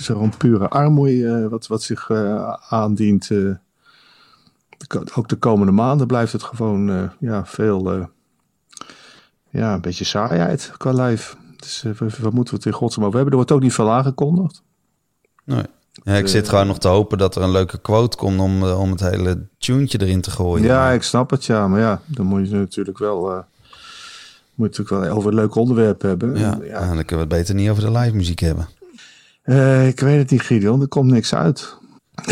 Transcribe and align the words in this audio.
is 0.00 0.06
gewoon 0.06 0.36
pure 0.36 0.68
armoede 0.68 1.48
wat, 1.48 1.66
wat 1.66 1.82
zich 1.82 2.10
aandient. 2.68 3.28
De, 3.28 3.58
ook 5.14 5.28
de 5.28 5.36
komende 5.36 5.72
maanden 5.72 6.06
blijft 6.06 6.32
het 6.32 6.42
gewoon 6.42 7.10
ja, 7.18 7.46
veel, 7.46 8.08
ja, 9.50 9.74
een 9.74 9.80
beetje 9.80 10.04
saaiheid 10.04 10.72
qua 10.76 10.92
live. 10.92 11.34
Dus 11.56 11.84
wat 11.98 12.32
moeten 12.32 12.54
we 12.54 12.60
het 12.60 12.66
in 12.66 12.72
godsnaam 12.72 13.06
over 13.06 13.18
hebben? 13.18 13.38
Er 13.38 13.44
wordt 13.44 13.52
ook 13.52 13.62
niet 13.62 13.74
veel 13.74 13.90
aangekondigd. 13.90 14.62
Nee. 15.44 15.64
Ja, 15.92 16.14
ik 16.14 16.28
zit 16.28 16.48
gewoon 16.48 16.66
nog 16.66 16.78
te 16.78 16.88
hopen 16.88 17.18
dat 17.18 17.36
er 17.36 17.42
een 17.42 17.50
leuke 17.50 17.78
quote 17.78 18.16
komt 18.16 18.40
om, 18.40 18.62
om 18.62 18.90
het 18.90 19.00
hele 19.00 19.46
tuentje 19.58 20.00
erin 20.00 20.20
te 20.20 20.30
gooien. 20.30 20.66
Ja, 20.66 20.90
ik 20.90 21.02
snap 21.02 21.30
het, 21.30 21.44
ja. 21.44 21.68
Maar 21.68 21.80
ja, 21.80 22.00
dan 22.06 22.26
moet 22.26 22.48
je 22.48 22.54
natuurlijk 22.54 22.98
wel, 22.98 23.30
uh, 23.30 23.38
moet 24.54 24.76
natuurlijk 24.76 25.04
wel 25.04 25.16
over 25.16 25.30
een 25.30 25.36
leuk 25.36 25.54
onderwerp 25.54 26.02
hebben. 26.02 26.36
Ja, 26.36 26.58
ja. 26.62 26.78
dan 26.78 27.04
kunnen 27.04 27.06
we 27.06 27.16
het 27.16 27.28
beter 27.28 27.54
niet 27.54 27.70
over 27.70 27.82
de 27.82 27.98
live 27.98 28.16
muziek 28.16 28.38
hebben. 28.38 28.68
Uh, 29.44 29.86
ik 29.86 30.00
weet 30.00 30.18
het 30.18 30.30
niet, 30.30 30.42
Gideon. 30.42 30.80
Er 30.80 30.88
komt 30.88 31.10
niks 31.10 31.34
uit. 31.34 31.78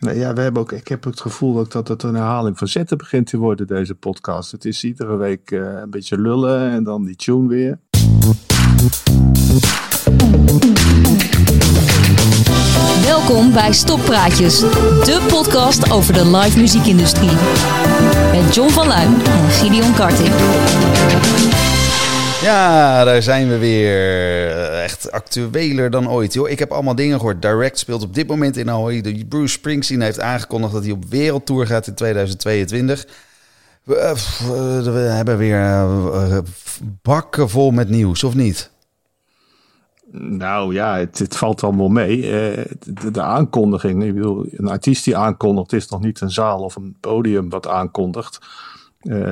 nee, 0.00 0.18
ja, 0.18 0.32
we 0.32 0.40
hebben 0.40 0.62
ook, 0.62 0.72
ik 0.72 0.88
heb 0.88 1.04
het 1.04 1.20
gevoel 1.20 1.58
ook 1.58 1.70
dat 1.70 1.88
het 1.88 2.02
een 2.02 2.14
herhaling 2.14 2.58
van 2.58 2.68
zetten 2.68 2.98
begint 2.98 3.26
te 3.26 3.36
worden, 3.36 3.66
deze 3.66 3.94
podcast. 3.94 4.52
Het 4.52 4.64
is 4.64 4.84
iedere 4.84 5.16
week 5.16 5.50
uh, 5.50 5.78
een 5.80 5.90
beetje 5.90 6.20
lullen 6.20 6.70
en 6.70 6.84
dan 6.84 7.04
die 7.04 7.16
tune 7.16 7.48
weer. 7.48 7.78
Welkom 13.02 13.52
bij 13.52 13.72
Stoppraatjes, 13.72 14.58
de 14.58 15.26
podcast 15.28 15.92
over 15.92 16.12
de 16.12 16.36
live 16.36 16.58
muziekindustrie. 16.58 17.36
Met 18.32 18.54
John 18.54 18.70
van 18.70 18.86
Luijn 18.86 19.14
en 19.24 19.50
Gideon 19.50 19.94
Karting. 19.94 20.34
Ja, 22.48 23.04
daar 23.04 23.22
zijn 23.22 23.48
we 23.48 23.58
weer. 23.58 23.96
Echt 24.82 25.12
actueler 25.12 25.90
dan 25.90 26.10
ooit. 26.10 26.32
Joh. 26.32 26.48
Ik 26.48 26.58
heb 26.58 26.72
allemaal 26.72 26.94
dingen 26.94 27.16
gehoord. 27.18 27.42
Direct 27.42 27.78
speelt 27.78 28.02
op 28.02 28.14
dit 28.14 28.26
moment 28.26 28.56
in 28.56 28.70
Ahoy. 28.70 29.24
Bruce 29.28 29.52
Springsteen 29.52 30.00
heeft 30.00 30.20
aangekondigd 30.20 30.72
dat 30.72 30.82
hij 30.82 30.92
op 30.92 31.04
wereldtour 31.04 31.66
gaat 31.66 31.86
in 31.86 31.94
2022. 31.94 33.06
We, 33.82 33.96
eh, 33.96 34.12
we 34.92 34.98
hebben 34.98 35.38
weer 35.38 35.60
eh, 35.60 36.38
bakken 37.02 37.48
vol 37.48 37.70
met 37.70 37.88
nieuws, 37.88 38.24
of 38.24 38.34
niet? 38.34 38.70
Nou 40.12 40.74
ja, 40.74 40.96
het, 40.96 41.36
valt 41.36 41.62
allemaal 41.62 41.88
mee. 41.88 42.20
De, 42.20 43.10
de, 43.10 43.22
aankondiging, 43.22 44.04
ik 44.04 44.14
bedoel, 44.14 44.46
een 44.50 44.68
artiest 44.68 45.04
die 45.04 45.16
aankondigt 45.16 45.72
is 45.72 45.88
nog 45.88 46.00
niet 46.00 46.20
een 46.20 46.30
zaal 46.30 46.60
of 46.60 46.76
een 46.76 46.96
podium 47.00 47.48
wat 47.48 47.68
aankondigt. 47.68 48.38
Uh, 49.02 49.26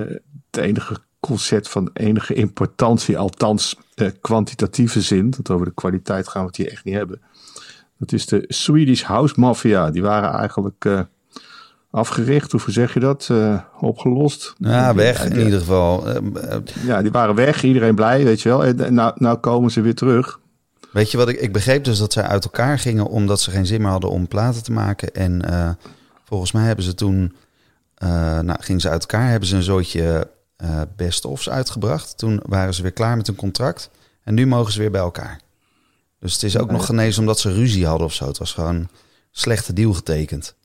het 0.51 0.65
enige 0.65 0.97
concert 1.27 1.69
van 1.69 1.91
enige 1.93 2.35
importantie, 2.35 3.19
althans 3.19 3.77
uh, 3.95 4.11
kwantitatieve 4.21 5.01
zin, 5.01 5.31
dat 5.31 5.51
over 5.51 5.67
de 5.67 5.75
kwaliteit 5.75 6.29
gaan 6.29 6.41
we 6.41 6.47
het 6.47 6.57
hier 6.57 6.71
echt 6.71 6.85
niet 6.85 6.95
hebben. 6.95 7.21
Dat 7.99 8.13
is 8.13 8.27
de 8.27 8.45
Swedish 8.49 9.03
House 9.03 9.41
Mafia. 9.41 9.91
Die 9.91 10.03
waren 10.03 10.33
eigenlijk 10.33 11.07
afgericht, 11.91 12.53
hoe 12.53 12.61
zeg 12.67 12.95
je 12.95 13.01
dat? 13.01 13.31
opgelost. 13.81 14.55
Ja, 14.59 14.95
weg 14.95 15.25
in 15.25 15.39
ieder 15.39 15.59
geval. 15.59 16.09
Ja, 16.85 17.03
die 17.03 17.11
waren 17.11 17.35
weg, 17.35 17.63
iedereen 17.63 17.95
blij, 17.95 18.25
weet 18.25 18.43
je 18.43 18.49
wel. 18.49 18.65
En 18.65 18.95
nou, 18.95 19.13
nou 19.15 19.39
komen 19.39 19.71
ze 19.71 19.81
weer 19.81 19.95
terug. 19.95 20.41
Weet 20.97 21.11
je 21.11 21.17
wat 21.17 21.29
ik, 21.29 21.41
ik 21.41 21.53
begreep 21.53 21.85
dus 21.85 21.99
dat 21.99 22.13
zij 22.13 22.23
uit 22.23 22.45
elkaar 22.45 22.79
gingen 22.79 23.07
omdat 23.07 23.41
ze 23.41 23.51
geen 23.51 23.67
zin 23.67 23.81
meer 23.81 23.91
hadden 23.91 24.11
om 24.11 24.29
platen 24.29 24.63
te 24.63 24.73
maken. 24.73 25.15
En 25.15 25.43
uh, 25.51 25.71
volgens 26.25 26.53
mij 26.53 26.65
hebben 26.65 26.85
ze 26.85 26.95
toen, 26.95 27.37
uh, 28.03 28.09
nou 28.41 28.57
gingen 28.61 28.81
ze 28.81 28.89
uit 28.89 29.01
elkaar, 29.01 29.29
hebben 29.29 29.49
ze 29.49 29.57
een 29.57 29.63
soortje 29.63 30.31
uh, 30.63 30.81
best-ofs 30.97 31.49
uitgebracht. 31.49 32.19
Toen 32.19 32.41
waren 32.47 32.75
ze 32.75 32.83
weer 32.83 32.93
klaar 32.93 33.17
met 33.17 33.27
hun 33.27 33.37
contract 33.37 33.91
en 34.23 34.35
nu 34.35 34.47
mogen 34.47 34.73
ze 34.73 34.79
weer 34.79 34.91
bij 34.91 35.01
elkaar. 35.01 35.41
Dus 36.19 36.33
het 36.33 36.43
is 36.43 36.59
ook 36.59 36.71
nog 36.71 36.87
genezen 36.87 37.21
omdat 37.21 37.39
ze 37.39 37.53
ruzie 37.53 37.87
hadden 37.87 38.07
of 38.07 38.13
zo. 38.13 38.27
Het 38.27 38.39
was 38.39 38.53
gewoon 38.53 38.75
een 38.75 38.89
slechte 39.31 39.73
deal 39.73 39.93
getekend. 39.93 40.57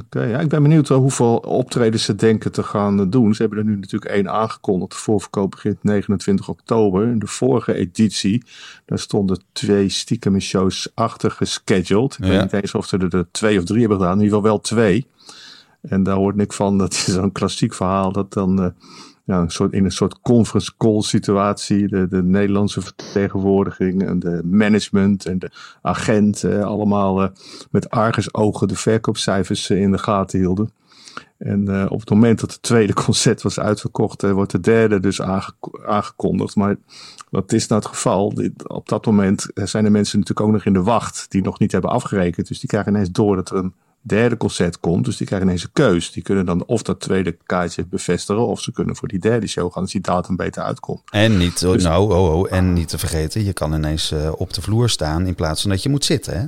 Oké, 0.00 0.22
ja, 0.22 0.38
ik 0.38 0.48
ben 0.48 0.62
benieuwd 0.62 0.88
hoeveel 0.88 1.36
optredens 1.36 2.04
ze 2.04 2.14
denken 2.14 2.52
te 2.52 2.62
gaan 2.62 3.10
doen. 3.10 3.34
Ze 3.34 3.42
hebben 3.42 3.58
er 3.58 3.64
nu 3.64 3.76
natuurlijk 3.76 4.12
één 4.12 4.30
aangekondigd. 4.30 4.90
De 4.90 4.96
voorverkoop 4.96 5.50
begint 5.50 5.82
29 5.82 6.48
oktober. 6.48 7.06
In 7.08 7.18
de 7.18 7.26
vorige 7.26 7.74
editie, 7.74 8.42
daar 8.84 8.98
stonden 8.98 9.42
twee 9.52 9.88
stiekem 9.88 10.40
shows 10.40 10.88
achter 10.94 11.30
gescheduled. 11.30 12.12
Ik 12.18 12.24
weet 12.24 12.42
niet 12.42 12.52
eens 12.52 12.74
of 12.74 12.86
ze 12.86 12.98
er 12.98 13.26
twee 13.30 13.58
of 13.58 13.64
drie 13.64 13.80
hebben 13.80 13.98
gedaan. 13.98 14.16
In 14.16 14.22
ieder 14.22 14.36
geval 14.36 14.50
wel 14.50 14.60
twee. 14.60 15.06
En 15.80 16.02
daar 16.02 16.16
hoort 16.16 16.40
ik 16.40 16.52
van, 16.52 16.78
dat 16.84 16.92
is 16.92 17.04
zo'n 17.04 17.32
klassiek 17.32 17.74
verhaal, 17.74 18.12
dat 18.12 18.32
dan... 18.32 18.60
Uh, 18.60 18.66
ja, 19.24 19.40
een 19.40 19.50
soort, 19.50 19.72
in 19.72 19.84
een 19.84 19.92
soort 19.92 20.20
conference 20.20 20.72
call 20.76 21.00
situatie. 21.00 21.88
De, 21.88 22.08
de 22.08 22.22
Nederlandse 22.22 22.80
vertegenwoordiging 22.80 24.06
en 24.06 24.18
de 24.18 24.40
management 24.44 25.26
en 25.26 25.38
de 25.38 25.50
agent 25.82 26.44
eh, 26.44 26.64
allemaal 26.64 27.22
uh, 27.22 27.28
met 27.70 27.90
argusogen 27.90 28.68
de 28.68 28.76
verkoopcijfers 28.76 29.70
uh, 29.70 29.80
in 29.80 29.90
de 29.90 29.98
gaten 29.98 30.38
hielden. 30.38 30.70
En 31.38 31.90
op 31.90 32.00
het 32.00 32.10
moment 32.10 32.40
dat 32.40 32.52
het 32.52 32.62
tweede 32.62 32.94
concert 33.04 33.42
was 33.42 33.60
uitverkocht, 33.60 34.22
wordt 34.22 34.52
de 34.52 34.60
derde 34.60 35.00
dus 35.00 35.22
aangekondigd. 35.84 36.56
Maar 36.56 36.76
dat 37.30 37.52
is 37.52 37.66
nou 37.66 37.80
het 37.80 37.90
geval. 37.90 38.32
Op 38.66 38.88
dat 38.88 39.06
moment 39.06 39.46
zijn 39.54 39.84
de 39.84 39.90
mensen 39.90 40.18
natuurlijk 40.18 40.46
ook 40.46 40.52
nog 40.52 40.64
in 40.64 40.72
de 40.72 40.82
wacht 40.82 41.26
die 41.28 41.42
nog 41.42 41.58
niet 41.58 41.72
hebben 41.72 41.90
afgerekend. 41.90 42.48
Dus 42.48 42.60
die 42.60 42.68
krijgen 42.68 42.92
ineens 42.92 43.10
door 43.10 43.36
dat 43.36 43.50
er 43.50 43.56
een 43.56 43.74
derde 44.06 44.36
concert 44.36 44.80
komt. 44.80 45.04
Dus 45.04 45.16
die 45.16 45.26
krijgen 45.26 45.48
ineens 45.48 45.62
een 45.62 45.72
keus. 45.72 46.12
Die 46.12 46.22
kunnen 46.22 46.46
dan 46.46 46.64
of 46.64 46.82
dat 46.82 47.00
tweede 47.00 47.36
kaartje 47.46 47.86
bevestigen. 47.86 48.46
Of 48.46 48.60
ze 48.60 48.72
kunnen 48.72 48.96
voor 48.96 49.08
die 49.08 49.18
derde 49.18 49.46
show 49.46 49.72
gaan 49.72 49.82
als 49.82 49.92
die 49.92 50.00
datum 50.00 50.36
beter 50.36 50.62
uitkomt. 50.62 51.02
En 51.10 51.36
niet, 51.36 51.60
dus, 51.60 51.82
nou, 51.82 52.12
oh, 52.12 52.34
oh, 52.34 52.52
en 52.52 52.72
niet 52.72 52.88
te 52.88 52.98
vergeten, 52.98 53.44
je 53.44 53.52
kan 53.52 53.74
ineens 53.74 54.12
uh, 54.12 54.32
op 54.36 54.52
de 54.52 54.62
vloer 54.62 54.88
staan 54.88 55.26
in 55.26 55.34
plaats 55.34 55.60
van 55.62 55.70
dat 55.70 55.82
je 55.82 55.88
moet 55.88 56.04
zitten. 56.04 56.40
Hè? 56.40 56.46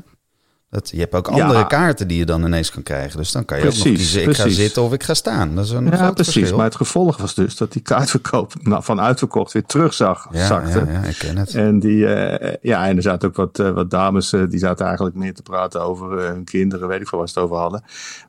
Dat, 0.71 0.91
je 0.91 0.99
hebt 0.99 1.15
ook 1.15 1.29
andere 1.29 1.67
kaarten 1.67 2.09
die 2.09 2.19
je 2.19 2.25
dan 2.25 2.45
ineens 2.45 2.71
kan 2.71 2.83
krijgen. 2.83 3.17
Dus 3.17 3.33
dan 3.33 3.45
kan 3.45 3.59
je 3.59 3.63
precies, 3.63 3.81
ook 3.81 3.87
nog 3.87 3.97
kiezen, 3.97 4.23
ik 4.23 4.37
ga 4.37 4.49
zitten 4.49 4.83
of 4.83 4.93
ik 4.93 5.03
ga 5.03 5.15
staan. 5.15 5.55
Dat 5.55 5.65
is 5.65 5.71
een 5.71 5.85
ja, 5.85 6.11
precies. 6.11 6.33
Verschil. 6.33 6.57
Maar 6.57 6.65
het 6.65 6.77
gevolg 6.77 7.17
was 7.17 7.35
dus 7.35 7.57
dat 7.57 7.73
die 7.73 7.83
kaartverkoop 7.83 8.53
nou, 8.63 8.83
van 8.83 9.01
uitverkocht 9.01 9.53
weer 9.53 9.65
terugzag. 9.65 10.29
Ja, 10.31 10.47
zakte. 10.47 10.79
ja, 10.87 10.93
ja, 10.93 11.03
ik 11.03 11.19
ken 11.19 11.37
het. 11.37 11.55
En, 11.55 11.79
die, 11.79 11.97
uh, 11.97 12.55
ja, 12.63 12.87
en 12.87 12.97
er 12.97 13.03
zaten 13.03 13.29
ook 13.29 13.37
wat, 13.37 13.59
uh, 13.59 13.71
wat 13.71 13.91
dames, 13.91 14.33
uh, 14.33 14.43
die 14.49 14.59
zaten 14.59 14.87
eigenlijk 14.87 15.17
meer 15.17 15.35
te 15.35 15.43
praten 15.43 15.83
over 15.83 16.19
hun 16.19 16.45
kinderen, 16.45 16.89
weet 16.89 17.01
ik 17.01 17.09
veel 17.09 17.19
waar 17.19 17.29
ze 17.29 17.35
het 17.35 17.45
over 17.45 17.57
hadden. 17.57 17.83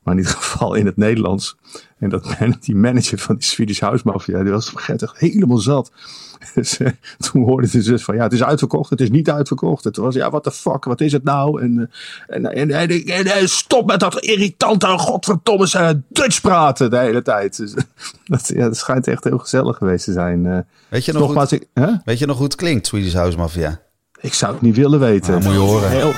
Maar 0.04 0.14
in 0.14 0.20
ieder 0.20 0.36
geval 0.36 0.74
in 0.74 0.86
het 0.86 0.98
Nederlands. 0.98 1.58
En 2.00 2.10
dat 2.10 2.36
die 2.60 2.76
manager 2.76 3.18
van 3.18 3.36
die 3.36 3.44
Swedish 3.44 3.80
House 3.80 4.04
Mafia, 4.06 4.44
die 4.44 4.52
was 4.52 4.74
echt 4.88 5.06
helemaal 5.14 5.58
zat. 5.58 5.92
Dus 6.54 6.80
uh, 6.80 6.88
toen 7.18 7.44
hoorde 7.44 7.70
de 7.70 7.82
zus 7.82 8.04
van, 8.04 8.16
ja, 8.16 8.24
het 8.24 8.34
is 8.34 8.44
uitverkocht, 8.44 8.90
het 8.90 9.02
is 9.02 9.10
niet 9.10 9.30
uitverkocht. 9.30 9.84
Het 9.84 9.98
was, 9.98 10.16
ja, 10.16 10.30
what 10.30 10.44
the 10.44 10.52
fuck, 10.52 10.84
wat 10.84 11.02
is 11.02 11.12
het 11.12 11.24
nou? 11.24 11.62
En, 11.62 11.92
en, 12.28 12.46
en, 12.46 12.72
en, 12.72 13.26
en 13.26 13.50
stop 13.50 13.88
met 13.88 14.00
dat 14.00 14.20
irritante, 14.20 14.88
godverdomme 14.88 15.68
uh, 15.76 15.90
Dutch 16.08 16.42
praten 16.42 16.90
de 16.90 16.98
hele 16.98 17.22
tijd. 17.22 17.58
Dus, 17.58 17.74
dat, 18.26 18.48
ja, 18.48 18.64
dat 18.64 18.78
schijnt 18.78 19.08
echt 19.08 19.24
heel 19.24 19.38
gezellig 19.38 19.78
geweest 19.78 20.06
te 20.06 20.12
zijn. 20.12 20.66
Weet, 20.90 21.06
je 21.06 21.14
nog 21.14 21.52
ik, 21.52 21.68
weet 22.06 22.20
je 22.20 22.26
nog 22.26 22.38
hoe 22.38 22.46
het 22.46 22.56
klinkt, 22.56 22.88
Swedish 22.88 23.14
House 23.14 23.38
Mafia? 23.38 23.80
Ik 24.22 24.34
zou 24.34 24.54
het 24.54 24.62
niet 24.62 24.76
willen 24.76 25.00
weten. 25.00 25.32
Nou, 25.32 25.44
moet 25.44 25.54
je 25.54 25.60
horen. 25.60 25.90
Heel... 25.90 26.14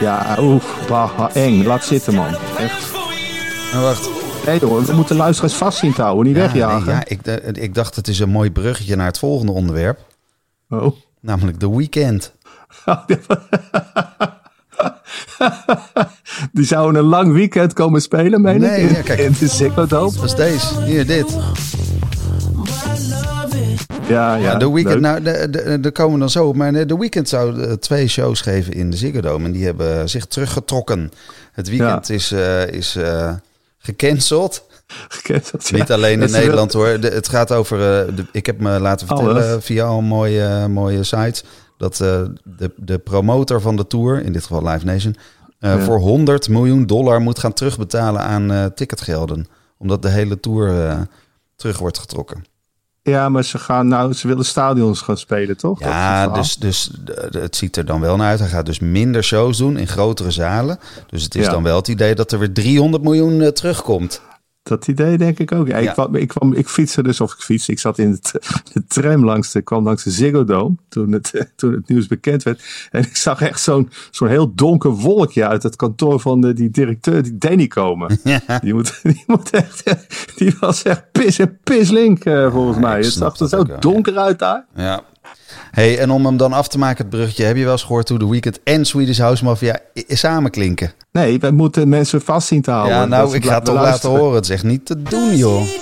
Ja, 0.00 0.36
oeh, 0.40 0.62
bah, 0.88 1.28
eng. 1.32 1.64
Laat 1.64 1.84
zitten, 1.84 2.14
man. 2.14 2.34
Nou, 3.76 3.88
wacht. 3.88 4.10
Nee 4.46 4.58
hoor, 4.64 4.84
we 4.84 4.92
moeten 4.92 5.16
luisteraars 5.16 5.54
vast 5.54 5.78
zien 5.78 5.92
te 5.92 6.02
houden, 6.02 6.26
niet 6.26 6.36
ja, 6.36 6.42
wegjagen. 6.42 6.86
Nee, 6.86 7.18
ja, 7.24 7.32
ik, 7.32 7.56
ik 7.56 7.74
dacht 7.74 7.96
het 7.96 8.08
is 8.08 8.18
een 8.18 8.28
mooi 8.28 8.50
bruggetje 8.50 8.96
naar 8.96 9.06
het 9.06 9.18
volgende 9.18 9.52
onderwerp. 9.52 9.98
Oh. 10.68 10.96
Namelijk 11.20 11.58
The 11.58 11.76
Weekend. 11.76 12.32
Die 16.52 16.64
zouden 16.64 17.02
een 17.02 17.08
lang 17.08 17.32
weekend 17.32 17.72
komen 17.72 18.00
spelen, 18.00 18.40
meen 18.40 18.60
nee, 18.60 18.82
ik? 18.82 18.96
Ja, 18.96 19.02
kijk. 19.02 19.18
In 19.18 19.34
de 19.38 19.48
Ziggo 19.48 19.86
Dome. 19.86 20.12
Dat 20.14 20.24
is 20.24 20.34
deze. 20.34 20.82
Hier, 20.82 21.06
dit. 21.06 21.36
Ja, 24.08 24.34
ja. 24.34 24.54
de 24.58 24.70
weekend, 24.70 25.00
nou, 25.00 25.22
de, 25.22 25.50
de, 25.50 25.80
de, 25.80 25.90
komen 25.90 26.18
dan 26.18 26.30
zo. 26.30 26.52
Maar 26.52 26.86
de 26.86 26.96
weekend 26.96 27.28
zou 27.28 27.76
twee 27.76 28.08
shows 28.08 28.40
geven 28.40 28.72
in 28.72 28.90
de 28.90 28.96
Ziggo 28.96 29.20
Dome. 29.20 29.44
En 29.44 29.52
die 29.52 29.64
hebben 29.64 30.08
zich 30.08 30.26
teruggetrokken. 30.26 31.10
Het 31.52 31.68
weekend 31.68 32.10
is, 32.10 32.32
uh, 32.32 32.66
is 32.66 32.96
uh, 32.96 33.32
gecanceld. 33.86 34.64
Gecanceld, 35.08 35.72
Niet 35.72 35.92
alleen 35.92 36.22
in 36.22 36.30
Nederland 36.30 36.72
hoor. 36.72 36.86
het 36.88 37.28
gaat 37.28 37.52
over. 37.52 37.76
Uh, 37.78 38.16
de, 38.16 38.24
ik 38.32 38.46
heb 38.46 38.60
me 38.60 38.80
laten 38.80 39.06
vertellen 39.06 39.50
Alles. 39.50 39.64
via 39.64 39.86
een 39.86 40.04
mooie, 40.04 40.68
mooie 40.68 41.02
site. 41.02 41.42
Dat 41.78 41.96
de, 41.96 42.32
de 42.76 42.98
promotor 42.98 43.60
van 43.60 43.76
de 43.76 43.86
tour, 43.86 44.22
in 44.22 44.32
dit 44.32 44.42
geval 44.42 44.68
Live 44.68 44.84
Nation. 44.84 45.16
Ja. 45.58 45.80
voor 45.80 45.98
100 45.98 46.48
miljoen 46.48 46.86
dollar 46.86 47.20
moet 47.20 47.38
gaan 47.38 47.52
terugbetalen 47.52 48.22
aan 48.22 48.72
ticketgelden. 48.74 49.46
Omdat 49.78 50.02
de 50.02 50.08
hele 50.08 50.40
tour 50.40 50.96
terug 51.56 51.78
wordt 51.78 51.98
getrokken. 51.98 52.44
Ja, 53.06 53.28
maar 53.28 53.44
ze 53.44 53.58
gaan 53.58 53.88
nou, 53.88 54.12
ze 54.12 54.28
willen 54.28 54.44
stadions 54.44 55.00
gaan 55.00 55.18
spelen, 55.18 55.56
toch? 55.56 55.80
Ja, 55.80 56.28
dus, 56.28 56.56
dus 56.56 56.90
het 57.30 57.56
ziet 57.56 57.76
er 57.76 57.84
dan 57.84 58.00
wel 58.00 58.16
naar 58.16 58.28
uit. 58.28 58.38
Hij 58.38 58.48
gaat 58.48 58.66
dus 58.66 58.78
minder 58.78 59.24
shows 59.24 59.58
doen 59.58 59.76
in 59.76 59.86
grotere 59.86 60.30
zalen. 60.30 60.78
Dus 61.06 61.22
het 61.22 61.34
is 61.34 61.44
ja. 61.44 61.50
dan 61.50 61.62
wel 61.62 61.76
het 61.76 61.88
idee 61.88 62.14
dat 62.14 62.32
er 62.32 62.38
weer 62.38 62.52
300 62.52 63.02
miljoen 63.02 63.40
uh, 63.40 63.48
terugkomt. 63.48 64.20
Dat 64.68 64.88
idee 64.88 65.18
denk 65.18 65.38
ik 65.38 65.52
ook. 65.52 65.68
Ja, 65.68 65.78
Ja. 65.78 65.88
Ik, 65.88 65.92
kwam, 65.92 66.14
ik, 66.14 66.28
kwam, 66.28 66.52
ik 66.52 66.68
fietste 66.68 67.02
dus, 67.02 67.20
of 67.20 67.32
ik 67.32 67.38
fiets, 67.38 67.68
ik 67.68 67.78
zat 67.78 67.98
in 67.98 68.18
de, 68.72 68.84
tram 68.88 69.24
langs 69.24 69.52
de, 69.52 69.62
kwam 69.62 69.84
langs 69.84 70.04
de 70.04 70.10
Ziggo 70.10 70.44
Dome 70.44 70.74
toen 70.88 71.12
het, 71.12 71.32
toen 71.56 71.72
het 71.72 71.88
nieuws 71.88 72.06
bekend 72.06 72.42
werd. 72.42 72.88
En 72.90 73.02
ik 73.02 73.16
zag 73.16 73.40
echt 73.40 73.60
zo'n 73.60 73.90
zo'n 74.10 74.28
heel 74.28 74.54
donker 74.54 74.90
wolkje 74.90 75.46
uit 75.46 75.62
het 75.62 75.76
kantoor 75.76 76.20
van 76.20 76.40
de, 76.40 76.52
die 76.52 76.70
directeur, 76.70 77.22
die 77.22 77.38
Danny 77.38 77.66
komen. 77.66 78.18
Die, 78.62 78.74
moet, 78.74 79.00
die, 79.02 79.24
moet 79.26 79.50
echt, 79.50 79.84
die 80.36 80.56
was 80.60 80.82
echt 80.82 81.12
pis 81.12 81.38
en 81.38 81.58
pislink 81.64 82.24
eh, 82.24 82.52
volgens 82.52 82.78
mij. 82.78 82.96
Het 82.96 83.12
zag 83.12 83.38
er 83.38 83.48
zo 83.48 83.64
donker 83.80 84.18
uit 84.18 84.38
daar. 84.38 84.66
Ja. 84.74 85.02
Hey, 85.70 85.98
en 85.98 86.10
om 86.10 86.24
hem 86.26 86.36
dan 86.36 86.52
af 86.52 86.68
te 86.68 86.78
maken, 86.78 87.04
het 87.04 87.10
bruggetje, 87.14 87.44
heb 87.44 87.56
je 87.56 87.62
wel 87.62 87.72
eens 87.72 87.82
gehoord 87.82 88.08
hoe 88.08 88.18
The 88.18 88.30
Weeknd 88.30 88.58
en 88.64 88.84
Swedish 88.84 89.18
House 89.18 89.44
Mafia 89.44 89.78
samen 90.08 90.50
klinken? 90.50 90.92
Nee, 91.12 91.38
wij 91.38 91.50
moeten 91.50 91.88
mensen 91.88 92.20
vast 92.20 92.48
zien 92.48 92.62
te 92.62 92.70
houden. 92.70 92.94
ja, 92.94 93.00
Dat 93.00 93.08
nou, 93.08 93.34
ik 93.34 93.44
ga 93.44 93.54
het 93.54 93.64
toch 93.64 93.74
laten 93.74 94.10
horen. 94.10 94.34
Het 94.34 94.44
is 94.44 94.50
echt 94.50 94.64
niet 94.64 94.86
te 94.86 95.02
doen, 95.02 95.36
joh. 95.36 95.62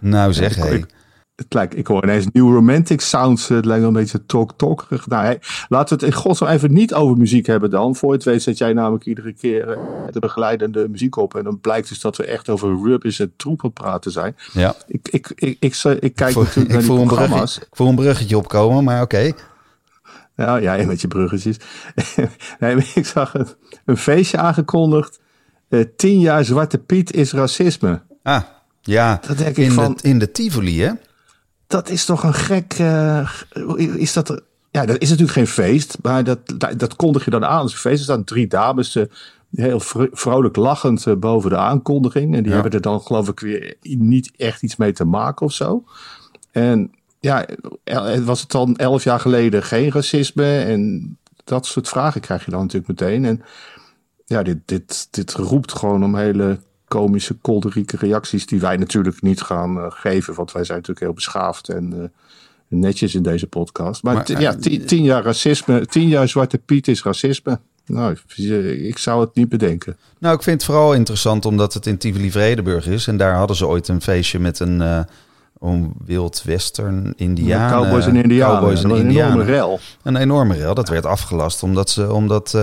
Nou 0.00 0.32
zeg, 0.32 0.56
hé. 0.56 0.74
Ik- 0.74 0.86
Het 1.34 1.54
lijkt, 1.54 1.76
ik 1.76 1.86
hoor 1.86 2.02
ineens 2.02 2.26
New 2.32 2.52
Romantic 2.54 3.00
Sounds. 3.00 3.48
Het 3.48 3.64
lijkt 3.64 3.80
wel 3.80 3.90
een 3.90 3.96
beetje 4.00 4.26
talk-talkerig. 4.26 5.06
Nou, 5.06 5.24
hey, 5.24 5.38
laten 5.68 5.98
we 5.98 6.04
het 6.04 6.14
in 6.14 6.20
godsnaam 6.20 6.50
even 6.50 6.72
niet 6.72 6.94
over 6.94 7.16
muziek 7.16 7.46
hebben 7.46 7.70
dan. 7.70 7.96
Voor 7.96 8.08
je 8.10 8.14
het 8.16 8.24
weet 8.24 8.42
zet 8.42 8.58
jij 8.58 8.72
namelijk 8.72 9.04
iedere 9.06 9.32
keer 9.32 9.70
eh, 9.72 9.78
de 10.10 10.18
begeleidende 10.18 10.88
muziek 10.88 11.16
op. 11.16 11.34
En 11.36 11.44
dan 11.44 11.60
blijkt 11.60 11.88
dus 11.88 12.00
dat 12.00 12.16
we 12.16 12.24
echt 12.24 12.48
over 12.48 12.68
rubbies 12.84 13.18
en 13.18 13.32
troep 13.36 13.60
aan 13.62 13.70
het 13.70 13.74
praten 13.80 14.10
zijn. 14.10 14.36
Ja. 14.52 14.74
Ik, 14.86 15.08
ik, 15.10 15.32
ik, 15.34 15.56
ik, 15.60 15.74
ik, 15.84 15.84
ik 16.00 16.14
kijk 16.14 16.28
Ik 16.28 16.34
voel, 16.34 16.42
natuurlijk 16.44 16.74
naar 16.74 16.82
die 16.82 16.90
een 16.90 17.06
programma's. 17.06 17.58
ik 17.58 17.66
voel 17.70 17.88
een 17.88 17.94
bruggetje 17.94 18.36
opkomen, 18.36 18.84
maar 18.84 19.02
oké. 19.02 19.32
Ja, 20.36 20.56
ja, 20.56 20.86
met 20.86 21.00
je 21.00 21.08
bruggetjes. 21.08 21.56
nee, 22.60 22.76
ik 22.94 23.06
zag 23.06 23.34
een, 23.34 23.46
een 23.84 23.96
feestje 23.96 24.38
aangekondigd. 24.38 25.20
Eh, 25.68 25.80
tien 25.96 26.20
jaar 26.20 26.44
Zwarte 26.44 26.78
Piet 26.78 27.12
is 27.12 27.32
racisme. 27.32 28.02
Ah, 28.22 28.42
ja. 28.80 29.20
Dat 29.26 29.38
denk 29.38 29.50
ik 29.56 29.64
in, 29.64 29.70
van- 29.70 29.94
de, 30.02 30.08
in 30.08 30.18
de 30.18 30.30
Tivoli, 30.30 30.82
hè? 30.82 30.90
Dat 31.66 31.88
is 31.88 32.04
toch 32.04 32.22
een 32.22 32.34
gek. 32.34 32.72
eh, 32.78 33.30
is 33.96 34.12
dat. 34.12 34.28
er- 34.28 34.42
Ja, 34.70 34.86
dat 34.86 34.98
is 35.00 35.08
natuurlijk 35.08 35.36
geen 35.38 35.46
feest, 35.46 35.98
maar 36.02 36.24
dat, 36.24 36.38
dat, 36.58 36.78
dat 36.78 36.96
kondig 36.96 37.24
je 37.24 37.30
dan 37.30 37.44
aan 37.44 37.60
als 37.60 37.72
een 37.72 37.78
feest. 37.78 37.98
Er 37.98 38.04
staan 38.04 38.24
drie 38.24 38.46
dames 38.46 38.96
eh, 38.96 39.04
heel 39.54 39.80
vro- 39.80 40.08
vrolijk 40.12 40.56
lachend 40.56 41.06
eh, 41.06 41.14
boven 41.14 41.50
de 41.50 41.56
aankondiging. 41.56 42.34
En 42.34 42.38
die 42.42 42.48
Ja. 42.48 42.54
hebben 42.54 42.72
er 42.72 42.80
dan, 42.80 43.00
geloof 43.00 43.28
ik, 43.28 43.40
weer 43.40 43.74
niet 43.82 44.30
echt 44.36 44.62
iets 44.62 44.76
mee 44.76 44.92
te 44.92 45.04
maken 45.04 45.46
of 45.46 45.52
zo. 45.52 45.84
En 46.50 46.90
ja, 47.20 47.46
was 48.24 48.40
het 48.40 48.50
dan 48.50 48.76
elf 48.76 49.04
jaar 49.04 49.20
geleden 49.20 49.62
geen 49.62 49.90
racisme? 49.90 50.58
En 50.58 51.16
dat 51.44 51.66
soort 51.66 51.88
vragen 51.88 52.20
krijg 52.20 52.44
je 52.44 52.50
dan 52.50 52.60
natuurlijk 52.60 53.00
meteen. 53.00 53.24
En 53.24 53.42
ja, 54.24 54.42
dit, 54.42 54.58
dit, 54.64 55.08
dit 55.10 55.32
roept 55.32 55.72
gewoon 55.72 56.04
om 56.04 56.16
hele 56.16 56.58
komische, 56.98 57.34
kolderieke 57.34 57.96
reacties 57.96 58.46
die 58.46 58.60
wij 58.60 58.76
natuurlijk 58.76 59.22
niet 59.22 59.42
gaan 59.42 59.78
eh, 59.78 59.86
geven. 59.88 60.34
Want 60.34 60.52
wij 60.52 60.64
zijn 60.64 60.78
natuurlijk 60.78 61.06
heel 61.06 61.14
beschaafd 61.14 61.68
en 61.68 61.92
eh, 61.92 62.08
netjes 62.78 63.14
in 63.14 63.22
deze 63.22 63.46
podcast. 63.46 64.02
Maar, 64.02 64.40
ja, 64.40 64.52
eh, 64.52 64.58
tien, 64.58 64.86
tien 64.86 65.02
jaar 65.02 65.22
racisme, 65.22 65.86
tien 65.86 66.08
jaar 66.08 66.28
Zwarte 66.28 66.58
Piet 66.58 66.88
is 66.88 67.02
racisme. 67.02 67.58
Nou, 67.86 68.16
ik 68.82 68.98
zou 68.98 69.20
het 69.20 69.34
niet 69.34 69.48
bedenken. 69.48 69.96
Nou, 70.18 70.36
ik 70.36 70.42
vind 70.42 70.56
het 70.56 70.70
vooral 70.70 70.94
interessant 70.94 71.44
omdat 71.44 71.74
het 71.74 71.86
in 71.86 71.98
Tivoli 71.98 72.30
Vredenburg 72.30 72.86
is. 72.86 73.06
En 73.06 73.16
daar 73.16 73.34
hadden 73.34 73.56
ze 73.56 73.66
ooit 73.66 73.88
een 73.88 74.02
feestje 74.02 74.38
met 74.38 74.60
een 74.60 75.06
om 75.58 75.94
Wild 76.04 76.42
Western 76.44 77.12
Indianen. 77.16 77.82
Cowboys 77.82 78.06
en 78.06 78.16
Indianen. 78.16 78.58
Cowboys 78.58 78.84
en 78.84 78.90
een 78.90 78.96
Indianen. 78.96 79.32
enorme 79.32 79.52
rel. 79.52 79.80
Een 80.02 80.16
enorme 80.16 80.54
rel. 80.54 80.74
Dat 80.74 80.88
werd 80.88 81.06
afgelast 81.06 81.62
omdat 81.62 81.90
ze, 81.90 82.12
omdat, 82.12 82.54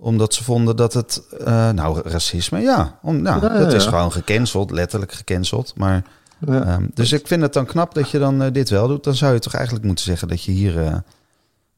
omdat 0.00 0.34
ze 0.34 0.44
vonden 0.44 0.76
dat 0.76 0.92
het... 0.94 1.22
eh, 1.44 1.70
nou, 1.70 2.00
racisme, 2.04 2.60
ja. 2.60 2.98
Om, 3.02 3.22
nou, 3.22 3.44
Ja, 3.44 3.52
ja, 3.52 3.58
dat 3.58 3.72
is 3.72 3.84
ja. 3.84 3.90
gewoon 3.90 4.12
gecanceld, 4.12 4.70
letterlijk 4.70 5.12
gecanceld. 5.12 5.72
Maar, 5.76 6.04
ehm, 6.46 6.86
dus 6.94 7.12
ik 7.12 7.26
vind 7.26 7.42
het 7.42 7.52
dan 7.52 7.66
knap 7.66 7.94
dat 7.94 8.10
je 8.10 8.18
dan 8.18 8.42
eh, 8.42 8.52
dit 8.52 8.68
wel 8.68 8.88
doet. 8.88 9.04
Dan 9.04 9.14
zou 9.14 9.32
je 9.32 9.38
toch 9.38 9.54
eigenlijk 9.54 9.84
moeten 9.84 10.04
zeggen 10.04 10.28
dat 10.28 10.42
je 10.42 10.52
hier... 10.52 10.84
eh, 10.84 10.96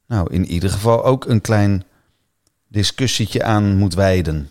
nou, 0.06 0.32
in 0.32 0.46
ieder 0.46 0.70
geval 0.70 1.04
ook 1.04 1.24
een 1.24 1.40
klein 1.40 1.84
discussietje 2.68 3.42
aan 3.42 3.76
moet 3.76 3.94
wijden. 3.94 4.50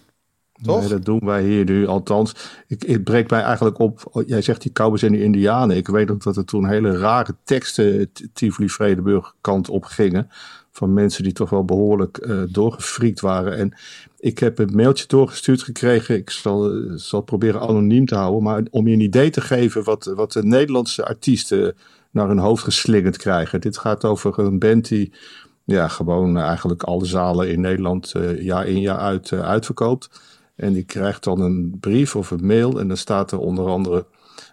Toch? 0.61 0.79
Nee, 0.79 0.89
dat 0.89 1.05
doen 1.05 1.19
wij 1.23 1.43
hier 1.43 1.65
nu. 1.65 1.87
Althans, 1.87 2.35
ik, 2.67 2.81
het 2.81 3.03
breekt 3.03 3.29
mij 3.29 3.41
eigenlijk 3.41 3.79
op. 3.79 4.23
Jij 4.25 4.41
zegt 4.41 4.61
die 4.61 4.71
Cowboys 4.71 5.03
en 5.03 5.11
die 5.11 5.23
Indianen. 5.23 5.77
Ik 5.77 5.87
weet 5.87 6.07
nog 6.07 6.17
dat 6.17 6.37
er 6.37 6.45
toen 6.45 6.67
hele 6.67 6.97
rare 6.97 7.35
teksten 7.43 8.11
Tivoli 8.33 8.69
Vredenburg 8.69 9.35
kant 9.41 9.69
op 9.69 9.83
gingen. 9.83 10.29
Van 10.71 10.93
mensen 10.93 11.23
die 11.23 11.33
toch 11.33 11.49
wel 11.49 11.65
behoorlijk 11.65 12.17
eh 12.17 12.41
doorgefriekt 12.49 13.19
waren. 13.19 13.57
En 13.57 13.73
ik 14.19 14.39
heb 14.39 14.59
een 14.59 14.75
mailtje 14.75 15.07
doorgestuurd 15.07 15.63
gekregen. 15.63 16.15
Ik 16.15 16.29
zal, 16.29 16.71
eh, 16.71 16.91
zal 16.95 17.21
proberen 17.21 17.61
anoniem 17.61 18.05
te 18.05 18.15
houden. 18.15 18.43
Maar 18.43 18.63
om 18.69 18.87
je 18.87 18.93
een 18.93 19.01
idee 19.01 19.29
te 19.29 19.41
geven 19.41 19.83
wat, 19.83 20.05
wat 20.15 20.31
de 20.31 20.43
Nederlandse 20.43 21.05
artiesten 21.05 21.75
naar 22.11 22.27
hun 22.27 22.37
hoofd 22.37 22.63
geslingerd 22.63 23.17
krijgen. 23.17 23.61
Dit 23.61 23.77
gaat 23.77 24.05
over 24.05 24.39
een 24.39 24.59
band 24.59 24.87
die 24.87 25.11
ja, 25.65 25.87
gewoon 25.87 26.37
eigenlijk 26.37 26.83
alle 26.83 27.05
zalen 27.05 27.51
in 27.51 27.61
Nederland 27.61 28.13
eh, 28.13 28.41
jaar 28.41 28.67
in 28.67 28.79
jaar 28.79 28.97
uit 28.97 29.31
eh, 29.31 29.41
uitverkoopt. 29.41 30.09
En 30.61 30.73
die 30.73 30.83
krijgt 30.83 31.23
dan 31.23 31.41
een 31.41 31.77
brief 31.79 32.15
of 32.15 32.31
een 32.31 32.45
mail 32.45 32.79
en 32.79 32.87
dan 32.87 32.97
staat 32.97 33.31
er 33.31 33.39
onder 33.39 33.67
andere... 33.67 34.05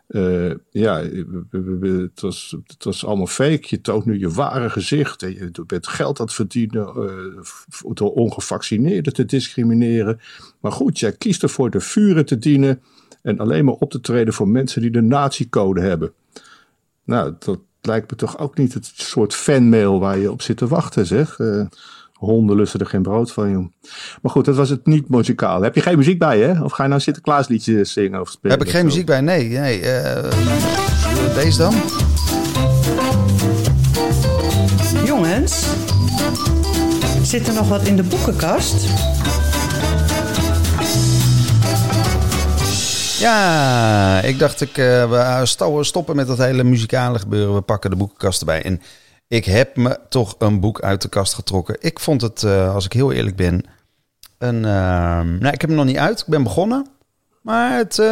eh, 0.07 0.51
ja, 0.71 1.03
het, 1.51 2.21
was, 2.21 2.57
het 2.67 3.05
allemaal 3.05 3.27
fake. 3.27 3.67
Je 3.67 3.81
toont 3.81 4.05
nu 4.05 4.19
je 4.19 4.31
ware 4.31 4.71
gezicht. 4.71 5.23
En 5.23 5.33
je 5.35 5.65
bent 5.67 5.87
geld 5.87 6.21
aan 6.21 6.27
het 6.27 6.35
verdienen 6.35 6.87
eh, 6.87 7.93
door 7.93 8.13
ongevaccineerden 8.13 9.13
te 9.13 9.25
discrimineren. 9.25 10.21
Maar 10.61 10.73
goed, 10.73 10.99
jij 10.99 11.13
kiest 11.13 11.43
ervoor 11.43 11.71
de 11.71 11.81
vuren 11.81 12.27
te 12.27 12.39
dienen 12.39 12.83
en 13.23 13.39
alleen 13.39 13.65
maar 13.65 13.75
op 13.75 13.91
te 13.91 14.01
treden 14.01 14.35
voor 14.35 14.49
mensen 14.49 14.83
die 14.83 14.91
de 14.91 15.03
nazi-code 15.03 15.81
hebben. 15.81 16.13
Nou, 17.05 17.35
dat 17.39 17.59
lijkt 17.81 18.11
me 18.11 18.17
toch 18.17 18.39
ook 18.39 18.59
niet 18.59 18.75
het 18.75 18.93
soort 18.95 19.35
fanmail 19.35 20.01
waar 20.01 20.19
je 20.19 20.33
op 20.33 20.43
zit 20.43 20.57
te 20.57 20.67
wachten, 20.67 21.07
zeg. 21.07 21.39
Eh, 21.39 21.67
honden 22.19 22.57
lusten 22.57 22.81
er 22.81 22.87
geen 22.87 23.03
brood 23.03 23.33
van, 23.33 23.51
joh. 23.51 23.67
Maar 24.23 24.33
goed, 24.33 24.45
dat 24.45 24.57
was 24.57 24.69
het 24.71 24.87
niet 24.87 25.09
muzikaal. 25.09 25.63
Heb 25.63 25.75
je 25.75 25.81
geen 25.81 25.97
muziek 25.97 26.19
bij, 26.19 26.39
hè? 26.41 26.63
Of 26.63 26.73
ga 26.73 26.83
je 26.83 26.89
nou 26.89 27.01
Sinterklaasliedjes 27.01 27.93
zingen 27.93 28.21
of 28.21 28.29
spelen? 28.29 28.59
Heb 28.59 28.67
ik 28.67 28.73
geen 28.73 28.85
muziek 28.85 29.07
bij? 29.07 29.21
Nee, 29.21 29.49
nee. 29.49 29.81
eh, 29.81 30.33
deze 31.35 31.59
dan? 31.59 31.75
Jongens, 35.05 35.67
zit 37.23 37.49
er 37.49 37.55
nog 37.55 37.69
wat 37.69 37.83
in 37.87 37.97
de 37.97 38.03
boekenkast? 38.03 38.89
Ja, 43.21 44.21
ik 44.23 44.39
dacht 44.39 44.61
ik, 44.61 44.79
eh, 44.79 45.11
we 45.11 45.41
sto- 45.47 45.83
stoppen 45.83 46.17
met 46.17 46.27
dat 46.27 46.39
hele 46.39 46.65
muzikale 46.65 47.19
gebeuren. 47.19 47.55
We 47.55 47.61
pakken 47.61 47.91
de 47.91 47.97
boekenkast 47.97 48.41
erbij. 48.41 48.63
En 48.63 48.81
ik 49.29 49.45
heb 49.45 49.77
me 49.77 49.99
toch 50.09 50.35
een 50.39 50.61
boek 50.61 50.81
uit 50.81 51.03
de 51.03 51.09
kast 51.09 51.35
getrokken. 51.35 51.77
Ik 51.81 52.01
vond 52.01 52.21
het, 52.23 52.43
eh, 52.43 52.75
als 52.75 52.85
ik 52.85 52.93
heel 52.93 53.13
eerlijk 53.13 53.37
ben, 53.37 53.65
een... 54.39 54.65
eh, 54.65 54.71
nou, 55.21 55.47
ik 55.53 55.61
heb 55.61 55.71
hem 55.71 55.75
nog 55.75 55.85
niet 55.85 55.97
uit. 55.97 56.21
Ik 56.21 56.27
ben 56.27 56.43
begonnen. 56.43 56.87
Maar 57.43 57.77
het, 57.77 57.99
eh, 57.99 58.07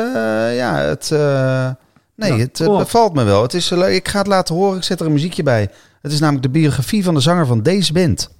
ja, 0.56 0.74
het... 0.76 1.10
eh, 1.10 1.70
nee, 2.14 2.32
het 2.40 2.60
cool. 2.64 2.78
bevalt 2.78 3.14
me 3.14 3.24
wel. 3.24 3.42
Het 3.42 3.54
is, 3.54 3.70
leuk. 3.70 3.94
ik 3.94 4.08
ga 4.08 4.18
het 4.18 4.26
laten 4.26 4.54
horen. 4.54 4.76
Ik 4.76 4.82
zet 4.82 5.00
er 5.00 5.06
een 5.06 5.12
muziekje 5.12 5.42
bij. 5.42 5.70
Het 6.02 6.12
is 6.12 6.20
namelijk 6.20 6.44
de 6.44 6.58
biografie 6.58 7.04
van 7.04 7.14
de 7.14 7.20
zanger 7.20 7.46
van 7.46 7.62
deze 7.62 7.92
band. 7.92 8.30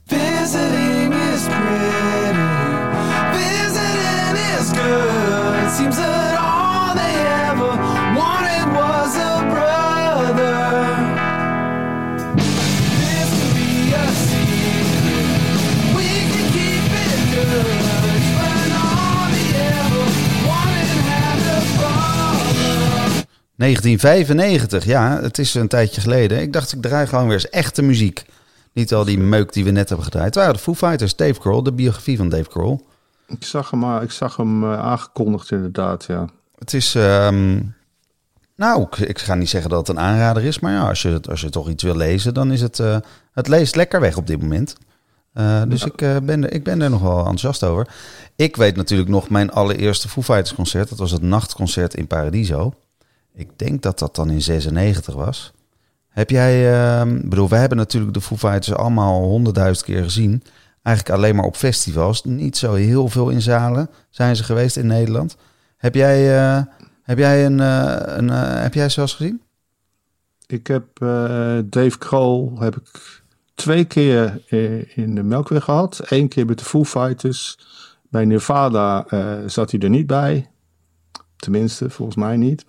1995, 23.67 24.85
ja, 24.85 25.21
het 25.23 25.39
is 25.39 25.55
een 25.55 25.69
tijdje 25.69 26.01
geleden. 26.01 26.41
Ik 26.41 26.53
dacht, 26.53 26.73
ik 26.73 26.83
draai 26.83 27.07
gewoon 27.07 27.25
weer 27.25 27.35
eens 27.35 27.49
echte 27.49 27.83
muziek. 27.83 28.25
Niet 28.73 28.95
al 28.95 29.05
die 29.05 29.19
meuk 29.19 29.53
die 29.53 29.65
we 29.65 29.71
net 29.71 29.89
hebben 29.89 30.07
gedraaid. 30.07 30.27
Het 30.27 30.35
waren 30.35 30.55
de 30.55 30.61
Foo 30.61 30.75
Fighters, 30.75 31.17
Dave 31.17 31.41
Grohl, 31.41 31.63
de 31.63 31.73
biografie 31.73 32.17
van 32.17 32.29
Dave 32.29 32.51
Grohl. 32.51 32.81
Ik 33.27 33.45
zag 33.45 33.71
hem, 33.71 33.81
maar 33.81 34.03
ik 34.03 34.11
zag 34.11 34.37
hem 34.37 34.65
eh, 34.65 34.79
aangekondigd 34.79 35.51
inderdaad, 35.51 36.05
ja. 36.05 36.29
Het 36.59 36.75
is, 36.75 36.95
ehm, 36.95 37.61
nou, 38.57 38.83
ik, 38.83 38.97
ik 38.97 39.19
ga 39.19 39.35
niet 39.35 39.49
zeggen 39.49 39.71
dat 39.71 39.87
het 39.87 39.97
een 39.97 40.03
aanrader 40.03 40.45
is, 40.45 40.59
maar 40.59 40.73
ja, 40.73 40.89
als 40.89 41.03
je, 41.03 41.21
als 41.29 41.41
je 41.41 41.51
toch 41.51 41.69
iets 41.69 41.83
wil 41.83 41.97
lezen, 41.97 42.35
dan 42.35 42.53
is 42.53 42.61
het, 42.61 42.79
eh, 42.79 42.97
het 43.33 43.49
leest 43.49 43.77
lekker 43.77 44.01
weg 44.01 44.17
op 44.17 44.27
dit 44.27 44.41
moment. 44.41 44.77
Eh, 45.37 45.63
dus 45.69 45.85
ik, 45.85 46.03
eh, 46.03 46.17
ben 46.23 46.45
er, 46.45 46.53
ik 46.53 46.65
ben 46.65 46.83
er 46.83 46.91
nog 46.91 47.03
wel 47.03 47.19
enthousiast 47.19 47.65
over. 47.65 47.89
Ik 48.37 48.57
weet 48.57 48.77
natuurlijk 48.77 49.09
nog 49.09 49.29
mijn 49.29 49.51
allereerste 49.51 50.09
Foo 50.09 50.23
Fighters 50.23 50.55
concert. 50.55 50.89
Dat 50.89 50.99
was 50.99 51.11
het 51.11 51.23
nachtconcert 51.23 51.95
in 51.95 52.07
Paradiso. 52.07 52.75
Ik 53.37 53.59
denk 53.59 53.83
dat 53.83 53.99
dat 53.99 54.15
dan 54.15 54.31
in 54.31 54.43
96 54.43 55.15
was. 55.15 55.53
Heb 56.09 56.31
jij, 56.31 56.61
ik 57.09 57.29
bedoel, 57.29 57.49
wij 57.49 57.61
hebben 57.61 57.79
natuurlijk 57.79 58.15
de 58.15 58.21
Foo 58.21 58.37
Fighters 58.37 58.73
allemaal 58.73 59.23
honderdduizend 59.23 59.87
keer 59.87 60.03
gezien. 60.03 60.43
Eigenlijk 60.83 61.17
alleen 61.19 61.35
maar 61.35 61.45
op 61.45 61.57
festivals. 61.57 62.25
Niet 62.25 62.57
zo 62.57 62.75
heel 62.75 63.09
veel 63.09 63.29
in 63.29 63.43
zalen 63.43 63.91
zijn 64.11 64.37
ze 64.37 64.45
geweest 64.45 64.77
in 64.77 64.87
Nederland. 64.87 65.37
Heb 65.77 65.95
jij, 65.95 66.39
eh, 66.39 66.63
heb 67.03 67.19
jij, 67.19 67.47
een, 67.47 67.61
eh, 67.61 68.17
een, 68.17 68.31
eh, 68.31 68.63
heb 68.63 68.75
jij 68.75 68.89
ze 68.89 68.97
wel 68.97 69.05
eens 69.05 69.15
gezien? 69.15 69.43
Ik 70.47 70.67
heb 70.67 70.87
Dave 71.65 71.99
Kroll 71.99 72.51
heb 72.59 72.77
ik 72.77 73.23
twee 73.55 73.85
keer 73.85 74.43
in 74.95 75.15
de 75.15 75.23
Melkweg 75.23 75.65
gehad. 75.65 76.01
Eén 76.05 76.29
keer 76.29 76.47
met 76.47 76.59
de 76.59 76.65
Foo 76.65 76.85
Fighters. 76.85 77.59
Bij 78.11 78.27
eh, 78.27 79.37
zat 79.47 79.71
hij 79.71 79.81
er 79.81 79.89
niet 79.89 80.07
bij. 80.07 80.51
Tenminste, 81.37 81.91
volgens 81.91 82.17
mij 82.17 82.37
niet. 82.37 82.65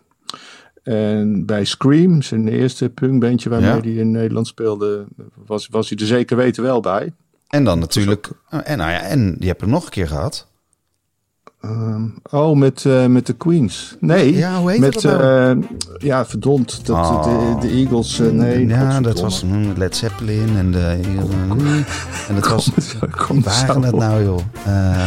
En 0.84 1.46
bij 1.46 1.66
Scream, 1.66 2.22
zijn 2.22 2.48
eerste 2.48 2.90
punkbandje 2.90 3.50
waarmee 3.50 3.70
Ja. 3.70 3.82
hij 3.82 3.92
in 3.92 4.12
Nederland 4.12 4.48
speelde, 4.48 5.06
was, 5.46 5.68
was 5.72 5.90
hij 5.90 5.98
er 5.98 6.06
zeker 6.06 6.38
weten 6.38 6.64
wel 6.64 6.80
bij. 6.80 7.14
En 7.48 7.64
dan 7.64 7.80
natuurlijk, 7.80 8.30
en, 8.50 8.78
nou 8.78 8.92
ja, 8.92 9.02
en 9.02 9.36
je 9.40 9.46
hebt 9.48 9.62
hem 9.62 9.70
nog 9.70 9.84
een 9.86 9.90
keer 9.92 10.08
gehad. 10.08 10.48
Ehm, 11.68 12.02
oh, 12.32 12.58
met, 12.58 12.86
eh, 12.86 13.06
met 13.06 13.26
de 13.26 13.34
Queens. 13.34 13.96
Nee, 14.00 14.36
Ja, 14.36 14.60
hoe 14.60 14.72
heet 14.72 14.80
met, 14.80 14.94
dat 14.94 15.04
nou? 15.04 15.60
eh, 15.62 15.68
ja, 15.98 16.26
verdomd. 16.26 16.86
Dat, 16.86 16.96
Oh. 16.98 17.24
de, 17.24 17.68
de 17.68 17.74
Eagles, 17.74 18.20
eh, 18.20 18.28
nee. 18.32 18.68
ja, 18.68 19.02
dat 19.02 19.20
was 19.22 19.44
mm, 19.44 19.74
Led 19.78 19.96
Zeppelin 19.96 20.58
en 20.58 20.72
de. 20.72 21.00
En 22.28 22.36
dat 22.36 22.48
was. 22.48 22.72
Kom 23.28 23.44
Waar 23.44 23.76
het 23.76 23.94
op. 23.94 24.00
nou, 24.00 24.24
joh? 24.24 24.40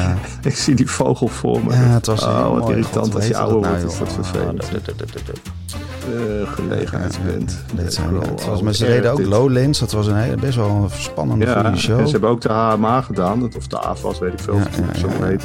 Ik 0.42 0.56
zie 0.56 0.74
die 0.74 0.90
vogel 0.90 1.28
voor 1.28 1.60
me. 1.64 1.72
ja, 1.72 1.76
het 1.78 2.06
was 2.06 2.22
oh, 2.22 2.36
heel 2.42 2.52
wat 2.52 2.60
mooi. 2.62 2.76
irritant 2.76 3.04
God, 3.06 3.14
als 3.14 3.26
je 3.26 3.34
hoe 3.34 3.42
ouder 3.42 3.70
heette 3.74 3.86
wordt. 3.86 3.98
dat 3.98 4.32
nou, 4.34 4.56
dat 4.56 4.66
vervelend. 4.66 6.48
Gelegenheidsband. 6.48 7.64
Dat. 7.74 7.84
Het 7.86 8.44
was, 8.46 8.58
oh, 8.58 8.64
maar 8.64 8.74
ze 8.74 8.86
erg 8.86 8.94
deden 8.94 9.12
ook. 9.12 9.20
Lowlands. 9.20 9.78
Dat 9.78 9.92
was 9.92 10.06
een 10.06 10.16
hele, 10.16 10.36
best 10.36 10.56
wel 10.56 10.68
een 10.70 10.88
spannende 10.98 11.46
show. 11.76 12.04
ze 12.04 12.10
hebben 12.10 12.30
ook 12.30 12.40
de 12.40 12.48
HMA 12.48 13.00
gedaan. 13.00 13.40
dat- 13.40 13.56
Of 13.56 13.66
de 13.66 13.78
AFAS, 13.80 14.18
weet 14.18 14.32
ik 14.32 14.38
veel. 14.38 14.58
Het 14.58 14.98
zo 14.98 15.08
heet. 15.22 15.42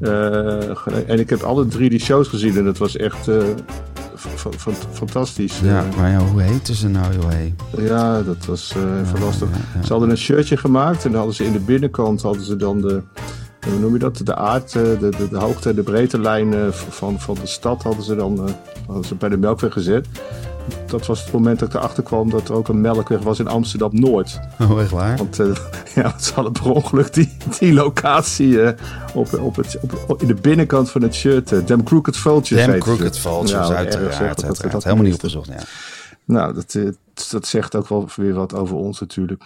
Eh, 0.00 1.10
en 1.10 1.18
ik 1.18 1.30
heb 1.30 1.42
alle 1.42 1.66
drie 1.66 1.90
die 1.90 2.00
shows 2.00 2.28
gezien. 2.28 2.56
En 2.56 2.64
dat 2.64 2.78
was 2.78 2.96
echt 2.96 3.28
eh, 3.28 3.42
fantastisch. 4.92 5.60
Ja, 5.60 5.84
maar 5.96 6.10
ja, 6.10 6.18
hoe 6.18 6.42
heette 6.42 6.74
ze 6.74 6.88
nou, 6.88 7.14
joh? 7.14 7.28
Hey? 7.28 7.54
Ja, 7.78 8.22
dat 8.22 8.46
was 8.46 8.74
even 9.04 9.20
lastig. 9.20 9.48
ja. 9.74 9.82
Ze 9.82 9.92
hadden 9.92 10.10
een 10.10 10.16
shirtje 10.16 10.56
gemaakt 10.56 11.04
en 11.04 11.10
dan 11.10 11.18
hadden 11.18 11.34
ze 11.34 11.44
in 11.44 11.52
de 11.52 11.60
binnenkant 11.60 12.22
hadden 12.22 12.44
ze 12.44 12.56
dan 12.56 12.80
de, 12.80 13.02
hoe 13.68 13.78
noem 13.78 13.92
je 13.92 13.98
dat? 13.98 14.20
De 14.24 14.36
aard, 14.36 14.72
de, 14.72 14.96
de, 14.98 15.28
de 15.30 15.38
hoogte 15.38 15.68
en 15.68 15.74
de 15.74 15.82
breedtelijn 15.82 16.54
eh, 16.54 16.68
van, 16.70 17.20
van 17.20 17.34
de 17.34 17.46
stad 17.46 17.82
hadden 17.82 18.04
ze 18.04 18.14
dan 18.14 18.48
hadden 18.86 19.04
ze 19.04 19.14
bij 19.14 19.28
de 19.28 19.36
melkweg 19.36 19.72
gezet. 19.72 20.06
Dat 20.86 21.06
was 21.06 21.22
het 21.22 21.32
moment 21.32 21.58
dat 21.58 21.68
ik 21.68 21.74
erachter 21.74 22.02
kwam 22.02 22.30
dat 22.30 22.48
er 22.48 22.54
ook 22.54 22.68
een 22.68 22.80
melkweg 22.80 23.20
was 23.20 23.38
in 23.38 23.48
Amsterdam-Noord. 23.48 24.40
Oh, 24.60 24.80
echt 24.80 24.90
waar? 24.90 25.16
Want 25.16 25.38
eh, 25.38 25.46
ja, 26.02 26.18
ze 26.18 26.34
hadden 26.34 26.52
per 26.52 26.70
ongeluk 26.70 27.14
die, 27.14 27.36
die 27.58 27.72
locatie 27.72 28.62
eh, 28.62 28.86
op, 29.14 29.38
op 29.38 29.56
het, 29.56 29.78
op, 30.06 30.20
in 30.20 30.26
de 30.26 30.34
binnenkant 30.34 30.90
van 30.90 31.02
het 31.02 31.14
shirt. 31.14 31.66
Dem 31.66 31.84
Crooked 31.84 32.16
Vultures 32.16 32.66
Damn 32.66 32.78
ze. 32.78 32.84
Crooked 32.84 33.18
Vultures, 33.18 33.68
Ja, 33.68 33.84
erg, 33.84 34.14
zeg, 34.14 34.34
dat 34.34 34.44
uiteraard. 34.44 34.72
dat 34.72 34.84
Helemaal 34.84 35.04
niet 35.04 35.14
opgezocht, 35.14 35.48
ja. 35.48 35.62
Nou, 36.24 36.54
dat, 36.54 36.76
dat 37.30 37.46
zegt 37.46 37.74
ook 37.74 37.88
wel 37.88 38.08
weer 38.16 38.34
wat 38.34 38.54
over 38.54 38.76
ons 38.76 39.00
natuurlijk. 39.00 39.42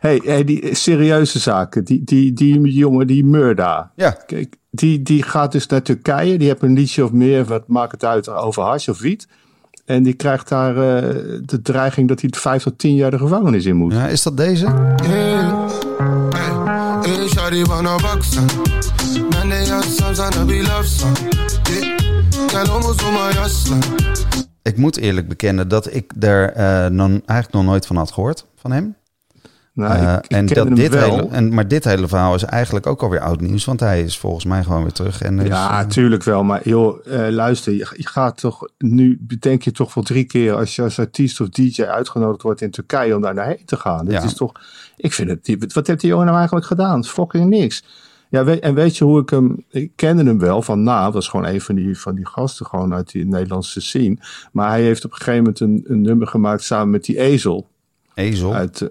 hey, 0.00 0.20
hey, 0.24 0.44
die 0.44 0.74
serieuze 0.74 1.38
zaken. 1.38 1.84
Die, 1.84 2.04
die, 2.04 2.32
die 2.32 2.72
jongen, 2.72 3.06
die 3.06 3.24
Murda. 3.24 3.92
Ja, 3.94 4.10
Kijk, 4.10 4.56
die, 4.70 5.02
die 5.02 5.22
gaat 5.22 5.52
dus 5.52 5.66
naar 5.66 5.82
Turkije. 5.82 6.38
Die 6.38 6.48
heeft 6.48 6.62
een 6.62 6.72
liedje 6.72 7.04
of 7.04 7.12
meer, 7.12 7.44
wat 7.44 7.68
maakt 7.68 7.92
het 7.92 8.04
uit, 8.04 8.28
over 8.28 8.62
hash 8.62 8.88
of 8.88 8.98
wiet. 8.98 9.28
En 9.86 10.02
die 10.02 10.14
krijgt 10.14 10.48
daar 10.48 10.76
eh, 10.76 11.14
de 11.42 11.62
dreiging 11.62 12.08
dat 12.08 12.20
hij 12.20 12.30
vijf 12.36 12.62
tot 12.62 12.78
tien 12.78 12.94
jaar 12.94 13.10
de 13.10 13.18
gevangenis 13.18 13.64
in 13.64 13.76
moet. 13.76 13.92
ja 13.92 14.08
is 14.08 14.22
dat 14.22 14.36
deze? 14.36 14.66
Ik 24.62 24.76
moet 24.76 24.96
eerlijk 24.96 25.28
bekennen 25.28 25.68
dat 25.68 25.94
ik 25.94 26.12
eh, 26.54 26.86
non, 26.86 27.10
eigenlijk 27.10 27.52
nog 27.52 27.64
nooit 27.64 27.86
van 27.86 27.96
had 27.96 28.12
gehoord, 28.12 28.46
van 28.56 28.72
hem. 28.72 28.96
Nou, 29.76 29.94
Eh, 29.94 30.12
ik, 30.12 30.24
ik 30.24 30.30
en 30.30 30.46
dat 30.46 30.76
dit 30.76 30.94
wel. 30.94 31.10
hele, 31.16 31.28
en, 31.28 31.54
maar 31.54 31.68
dit 31.68 31.84
hele 31.84 32.08
verhaal 32.08 32.34
is 32.34 32.42
eigenlijk 32.44 32.86
ook 32.86 33.02
alweer 33.02 33.20
oud 33.20 33.40
nieuws, 33.40 33.64
want 33.64 33.80
hij 33.80 34.02
is 34.02 34.18
volgens 34.18 34.44
mij 34.44 34.62
gewoon 34.64 34.82
weer 34.82 34.92
terug. 34.92 35.22
En 35.22 35.44
Ja, 35.44 35.80
eh, 35.80 35.86
tuurlijk 35.86 36.22
wel. 36.22 36.44
Maar 36.44 36.68
joh, 36.68 37.06
eh, 37.06 37.32
luister, 37.32 37.72
je, 37.72 37.88
je 37.96 38.06
gaat 38.08 38.36
toch 38.40 38.68
nu, 38.78 39.18
bedenk 39.20 39.62
je 39.62 39.72
toch 39.72 39.94
wel 39.94 40.04
drie 40.04 40.24
keer 40.24 40.54
als 40.54 40.76
je 40.76 40.82
als 40.82 40.98
artiest 40.98 41.40
of 41.40 41.48
DJ 41.48 41.82
uitgenodigd 41.82 42.42
wordt 42.42 42.60
in 42.60 42.70
Turkije 42.70 43.14
om 43.16 43.22
daar 43.22 43.34
naarheen 43.34 43.62
te 43.64 43.76
gaan. 43.76 44.04
Dat 44.04 44.14
Ja. 44.14 44.22
is 44.22 44.34
toch, 44.34 44.52
ik 44.96 45.12
vind 45.12 45.30
het, 45.30 45.72
wat 45.72 45.86
heeft 45.86 46.00
die 46.00 46.10
jongen 46.10 46.24
nou 46.26 46.36
eigenlijk 46.36 46.66
gedaan? 46.66 47.04
Fucking 47.04 47.48
niks. 47.48 47.84
Ja, 48.28 48.44
weet, 48.44 48.60
en 48.60 48.74
weet 48.74 48.96
je 48.96 49.04
hoe 49.04 49.20
ik 49.20 49.30
hem, 49.30 49.64
ik 49.70 49.92
kende 49.96 50.24
hem 50.24 50.38
wel 50.38 50.62
van 50.62 50.82
na, 50.82 51.04
dat 51.04 51.12
was 51.14 51.28
gewoon 51.28 51.46
een 51.46 51.60
van 51.60 51.74
die, 51.74 51.98
van 51.98 52.14
die 52.14 52.26
gasten 52.26 52.66
gewoon 52.66 52.94
uit 52.94 53.10
die 53.12 53.26
Nederlandse 53.26 53.80
scene. 53.80 54.16
Maar 54.52 54.68
hij 54.68 54.82
heeft 54.82 55.04
op 55.04 55.10
een 55.10 55.16
gegeven 55.16 55.38
moment 55.38 55.60
een, 55.60 55.84
een 55.86 56.00
nummer 56.02 56.26
gemaakt 56.26 56.62
samen 56.62 56.90
met 56.90 57.04
die 57.04 57.18
Ezel. 57.18 57.68
Ezel. 58.14 58.54
Uit, 58.54 58.90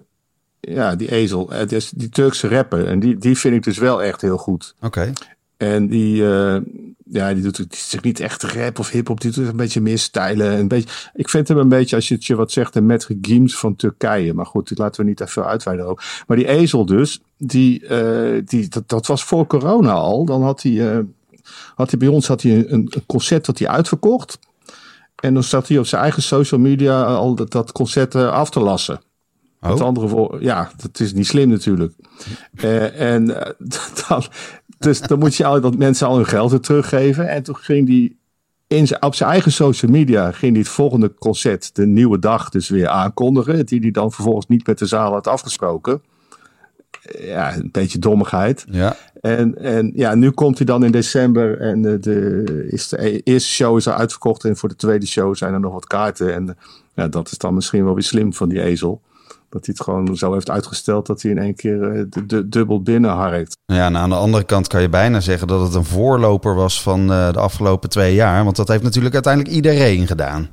ja, 0.67 0.95
die 0.95 1.12
Ezel. 1.12 1.50
Het 1.50 1.72
is 1.72 1.89
die 1.89 2.10
Turkse 2.10 2.48
rapper. 2.48 2.88
En 2.88 3.00
die, 3.00 3.17
die 3.17 3.38
vind 3.38 3.55
ik 3.55 3.63
dus 3.63 3.77
wel 3.77 4.03
echt 4.03 4.22
heel 4.22 4.38
goed. 4.38 4.75
Oké. 4.81 5.13
En 5.57 5.88
die, 5.88 6.29
eh, 6.29 6.57
ja, 7.05 7.34
die 7.34 7.43
doet 7.43 7.65
zegt 7.69 8.03
niet 8.03 8.19
echt 8.19 8.43
rap 8.43 8.79
of 8.79 8.89
hip-hop. 8.89 9.22
Die 9.22 9.31
doet 9.31 9.48
een 9.48 9.55
beetje 9.55 9.81
meer 9.81 9.98
stijlen. 9.98 10.60
Een 10.60 10.67
beetje, 10.67 10.89
ik 11.13 11.29
vind 11.29 11.48
hem 11.48 11.57
een 11.57 11.69
beetje, 11.69 11.95
als 11.95 12.07
je 12.07 12.13
het 12.13 12.25
je 12.25 12.36
wat 12.36 12.51
zegt, 12.51 12.75
een 12.75 12.86
Metre 12.86 13.17
Giems 13.22 13.57
van 13.57 13.75
Turkije. 13.75 14.34
Maar 14.34 14.45
goed, 14.45 14.67
dit 14.67 14.77
laten 14.77 15.01
we 15.01 15.07
niet 15.07 15.17
te 15.17 15.27
veel 15.27 15.45
uitweiden 15.45 15.86
over. 15.86 16.24
Maar 16.27 16.38
die 16.38 16.48
ezel 16.48 16.86
dus, 16.86 17.22
die, 17.38 17.88
eh, 17.88 18.41
die, 18.45 18.67
dat, 18.67 18.89
dat 18.89 19.07
was 19.07 19.24
voor 19.24 19.48
corona 19.48 19.91
al. 19.91 20.25
Dan 20.25 20.43
had 20.43 20.62
hij, 20.62 20.93
eh, 20.93 21.00
had 21.75 21.89
hij 21.89 22.00
bij 22.00 22.07
ons 22.07 22.27
had 22.27 22.41
hij 22.41 22.51
een, 22.51 22.67
een 22.69 23.05
concert 23.05 23.45
dat 23.45 23.60
hij 23.60 23.67
uitverkocht. 23.67 24.39
En 25.15 25.34
dan 25.34 25.43
zat 25.43 25.67
hij 25.67 25.77
op 25.77 25.86
zijn 25.86 26.01
eigen 26.01 26.24
social 26.24 26.60
media 26.60 27.03
al 27.03 27.36
dat, 27.36 27.51
dat 27.51 27.72
concert 27.72 28.15
af 28.15 28.50
te 28.50 28.60
lassen. 28.60 29.01
Met 29.67 29.79
Oh. 29.81 29.88
andere 29.88 30.07
woorden, 30.07 30.41
ja, 30.41 30.72
dat 30.77 31.00
is 31.00 31.13
niet 31.13 31.27
slim 31.27 31.50
natuurlijk. 31.50 31.93
Eh, 32.55 33.13
en 33.13 33.45
eh, 33.45 33.51
dan, 34.07 34.24
dus 34.77 35.01
dan 35.01 35.19
moet 35.19 35.36
je 35.36 35.45
al 35.45 35.62
dat 35.62 35.77
mensen 35.77 36.07
al 36.07 36.15
hun 36.15 36.25
geld 36.25 36.51
weer 36.51 36.60
teruggeven. 36.60 37.29
En 37.29 37.43
toen 37.43 37.55
ging 37.55 37.86
die 37.86 38.19
in 38.67 38.88
zijn, 38.88 39.03
op 39.03 39.15
zijn 39.15 39.29
eigen 39.29 39.51
social 39.51 39.91
media 39.91 40.31
ging 40.31 40.53
die 40.53 40.62
het 40.62 40.72
volgende 40.72 41.13
concert, 41.13 41.75
de 41.75 41.86
nieuwe 41.86 42.19
dag, 42.19 42.50
dus 42.50 42.69
weer 42.69 42.88
aankondigen. 42.88 43.65
Die 43.65 43.79
hij 43.79 43.91
dan 43.91 44.12
vervolgens 44.12 44.48
niet 44.48 44.67
met 44.67 44.79
de 44.79 44.86
zaal 44.86 45.12
had 45.12 45.27
afgesproken. 45.27 46.01
Ja, 47.19 47.55
een 47.55 47.69
beetje 47.72 48.00
dommigheid. 48.00 48.65
Ja. 48.69 48.95
En, 49.22 49.57
en 49.57 49.91
ja, 49.95 50.15
nu 50.15 50.31
komt 50.31 50.57
hij 50.57 50.65
dan 50.65 50.84
in 50.84 50.91
december 50.91 51.60
en 51.60 51.81
de, 51.81 52.00
de, 52.00 52.67
is 52.69 52.88
de 52.88 53.22
eerste 53.22 53.50
show 53.50 53.77
is 53.77 53.88
al 53.88 53.93
uitverkocht. 53.93 54.45
En 54.45 54.57
voor 54.57 54.69
de 54.69 54.75
tweede 54.75 55.05
show 55.05 55.36
zijn 55.36 55.53
er 55.53 55.60
nog 55.60 55.74
wat 55.74 55.88
kaarten. 55.88 56.34
En 56.34 56.50
eh, 56.50 56.55
ja, 56.95 57.07
dat 57.07 57.31
is 57.31 57.38
dan 57.38 57.53
misschien 57.53 57.84
wel 57.84 57.93
weer 57.93 58.03
slim 58.03 58.34
van 58.34 58.50
die 58.50 58.62
ezel. 58.62 59.01
Dat 59.55 59.65
hij 59.65 59.75
het 59.77 59.85
gewoon 59.85 60.17
zo 60.17 60.33
heeft 60.33 60.50
uitgesteld 60.50 61.05
dat 61.05 61.21
hij 61.21 61.31
in 61.31 61.38
één 61.38 61.55
keer 61.55 61.91
eh, 61.91 62.03
de, 62.09 62.25
de, 62.25 62.50
dubbel 62.50 62.81
binnen 62.81 63.12
harkt. 63.12 63.57
Ja, 63.65 63.85
en 63.85 63.97
aan 63.97 64.09
de 64.09 64.15
andere 64.15 64.43
kant 64.43 64.67
kan 64.67 64.81
je 64.81 64.89
bijna 64.89 65.19
zeggen 65.19 65.47
dat 65.47 65.62
het 65.62 65.74
een 65.74 65.85
voorloper 65.85 66.55
was 66.55 66.81
van 66.81 67.12
eh, 67.12 67.31
de 67.31 67.39
afgelopen 67.39 67.89
twee 67.89 68.15
jaar. 68.15 68.43
Want 68.43 68.55
dat 68.55 68.67
heeft 68.67 68.83
natuurlijk 68.83 69.13
uiteindelijk 69.13 69.55
iedereen 69.55 70.07
gedaan. 70.07 70.50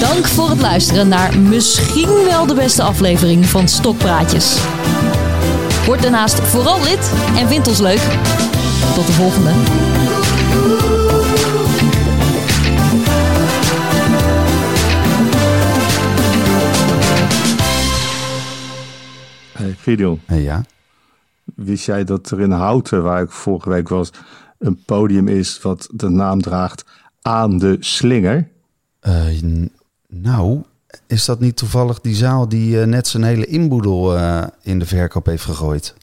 Dank 0.00 0.26
voor 0.26 0.48
het 0.48 0.60
luisteren 0.60 1.08
naar 1.08 1.38
misschien 1.38 2.24
wel 2.24 2.46
de 2.46 2.54
beste 2.54 2.82
aflevering 2.82 3.46
van 3.46 3.68
Stokpraatjes. 3.68 4.60
Word 5.86 6.02
daarnaast 6.02 6.40
vooral 6.40 6.82
lid 6.82 7.12
en 7.36 7.48
vind 7.48 7.68
ons 7.68 7.78
leuk. 7.78 8.00
Tot 8.94 9.06
de 9.06 9.12
volgende. 9.12 9.50
Hey, 19.52 19.74
Gideon, 19.78 20.20
Eh, 20.26 20.42
ja. 20.44 20.64
wist 21.54 21.84
jij 21.86 22.04
dat 22.04 22.30
er 22.30 22.40
in 22.40 22.50
Houten, 22.50 23.02
waar 23.02 23.22
ik 23.22 23.30
vorige 23.30 23.68
week 23.68 23.88
was, 23.88 24.10
een 24.58 24.82
podium 24.84 25.28
is 25.28 25.60
wat 25.62 25.88
de 25.92 26.08
naam 26.08 26.40
draagt 26.40 26.84
aan 27.22 27.58
de 27.58 27.76
slinger? 27.80 28.48
Eh, 29.00 29.26
nou, 30.08 30.62
is 31.06 31.24
dat 31.24 31.40
niet 31.40 31.56
toevallig 31.56 32.00
die 32.00 32.14
zaal 32.14 32.48
die 32.48 32.80
eh, 32.80 32.86
net 32.86 33.06
zijn 33.06 33.22
hele 33.22 33.46
inboedel 33.46 34.16
eh, 34.16 34.46
in 34.62 34.78
de 34.78 34.86
verkoop 34.86 35.26
heeft 35.26 35.44
gegooid? 35.44 35.94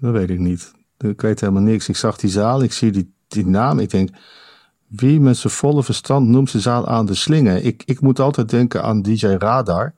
Dat 0.00 0.12
weet 0.12 0.30
ik 0.30 0.38
niet. 0.38 0.72
Ik 0.98 1.20
weet 1.20 1.40
helemaal 1.40 1.62
niks. 1.62 1.88
Ik 1.88 1.96
zag 1.96 2.16
die 2.16 2.30
zaal, 2.30 2.62
ik 2.62 2.72
zie 2.72 2.90
die, 2.90 3.12
die 3.28 3.46
naam. 3.46 3.78
Ik 3.78 3.90
denk, 3.90 4.10
wie 4.86 5.20
met 5.20 5.36
zijn 5.36 5.52
volle 5.52 5.82
verstand 5.82 6.28
noemt 6.28 6.50
zijn 6.50 6.62
zaal 6.62 6.88
aan 6.88 7.06
de 7.06 7.14
slinger? 7.14 7.64
Ik, 7.64 7.82
ik 7.86 8.00
moet 8.00 8.20
altijd 8.20 8.48
denken 8.48 8.82
aan 8.82 9.02
DJ 9.02 9.26
Radar. 9.26 9.94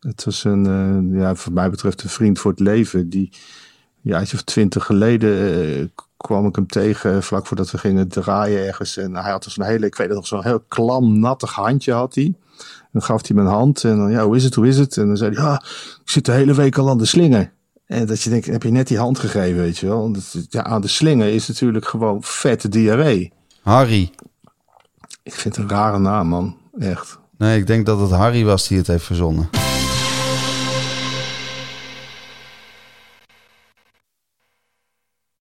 Het 0.00 0.24
was 0.24 0.44
een, 0.44 0.66
eh, 0.66 1.20
ja, 1.20 1.34
voor 1.34 1.52
mij 1.52 1.70
betreft 1.70 2.02
een 2.02 2.08
vriend 2.08 2.38
voor 2.38 2.50
het 2.50 2.60
leven. 2.60 3.08
Die, 3.08 3.30
jaartje 4.02 4.36
of 4.36 4.42
twintig 4.42 4.84
geleden 4.84 5.92
kwam 6.22 6.46
ik 6.46 6.56
hem 6.56 6.66
tegen 6.66 7.22
vlak 7.22 7.46
voordat 7.46 7.70
we 7.70 7.78
gingen 7.78 8.08
draaien 8.08 8.66
ergens. 8.66 8.96
En 8.96 9.16
hij 9.16 9.30
had 9.30 9.44
dus 9.44 9.56
een 9.56 9.64
hele, 9.64 9.86
ik 9.86 9.94
weet 9.94 10.06
het 10.06 10.16
nog, 10.16 10.26
zo'n 10.26 10.44
heel 10.44 10.64
klam, 10.68 11.18
nattig 11.18 11.52
handje 11.52 11.92
had 11.92 12.14
hij. 12.14 12.34
Dan 12.92 13.02
gaf 13.02 13.26
hij 13.26 13.36
mijn 13.36 13.48
hand 13.48 13.84
en 13.84 13.96
dan, 13.96 14.10
ja, 14.10 14.24
hoe 14.24 14.36
is 14.36 14.44
het, 14.44 14.54
hoe 14.54 14.66
is 14.66 14.78
het? 14.78 14.96
En 14.96 15.06
dan 15.06 15.16
zei 15.16 15.34
hij, 15.34 15.44
ja, 15.44 15.54
ik 16.02 16.10
zit 16.10 16.24
de 16.24 16.32
hele 16.32 16.54
week 16.54 16.78
al 16.78 16.90
aan 16.90 16.98
de 16.98 17.04
slinger. 17.04 17.52
En 17.86 18.06
dat 18.06 18.22
je 18.22 18.30
denkt, 18.30 18.46
heb 18.46 18.62
je 18.62 18.70
net 18.70 18.88
die 18.88 18.98
hand 18.98 19.18
gegeven, 19.18 19.60
weet 19.60 19.78
je 19.78 19.86
wel? 19.86 20.14
Ja, 20.48 20.64
aan 20.64 20.80
de 20.80 20.88
slinger 20.88 21.28
is 21.28 21.48
natuurlijk 21.48 21.86
gewoon 21.86 22.22
vette 22.22 22.68
diarree. 22.68 23.32
Harry. 23.62 24.10
Ik 25.22 25.34
vind 25.34 25.56
het 25.56 25.64
een 25.64 25.70
rare 25.70 25.98
naam, 25.98 26.28
man. 26.28 26.56
Echt. 26.78 27.18
Nee, 27.38 27.58
ik 27.58 27.66
denk 27.66 27.86
dat 27.86 28.00
het 28.00 28.10
Harry 28.10 28.44
was 28.44 28.68
die 28.68 28.78
het 28.78 28.86
heeft 28.86 29.04
verzonnen. 29.04 29.61